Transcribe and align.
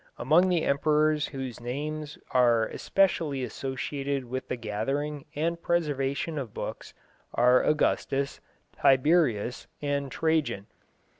Among 0.17 0.49
the 0.49 0.63
emperors 0.63 1.27
whose 1.27 1.59
names 1.59 2.17
are 2.31 2.65
especially 2.65 3.43
associated 3.43 4.25
with 4.25 4.47
the 4.47 4.55
gathering 4.55 5.25
and 5.35 5.61
preservation 5.61 6.39
of 6.39 6.55
books 6.55 6.95
are 7.35 7.61
Augustus, 7.61 8.39
Tiberius 8.81 9.67
and 9.79 10.11
Trajan. 10.11 10.65